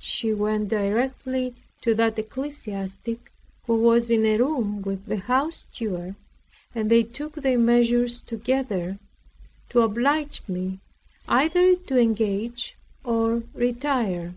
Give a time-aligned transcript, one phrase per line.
[0.00, 3.30] She went directly to that ecclesiastic,
[3.68, 6.16] who was in a room with the house steward;
[6.74, 8.98] and they took their measures together,
[9.68, 10.80] to oblige me
[11.28, 14.34] either to engage or retire.